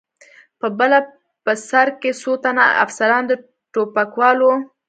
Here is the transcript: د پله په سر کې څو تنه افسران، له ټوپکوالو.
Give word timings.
د 0.59 0.61
پله 0.77 0.99
په 1.43 1.51
سر 1.67 1.87
کې 2.01 2.11
څو 2.21 2.31
تنه 2.43 2.63
افسران، 2.83 3.23
له 3.29 3.35
ټوپکوالو. 3.73 4.51